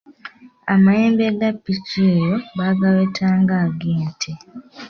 Amayembe 0.73 1.25
ga 1.39 1.49
ppiki 1.55 1.99
eyo 2.15 2.35
baagaweta 2.57 3.25
ng’agente. 3.41 4.31